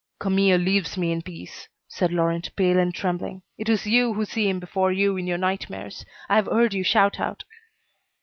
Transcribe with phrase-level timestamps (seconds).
[0.17, 4.49] "Camille leaves me in peace," said Laurent, pale and trembling, "it is you who see
[4.49, 6.03] him before you in your nightmares.
[6.27, 7.43] I have heard you shout out."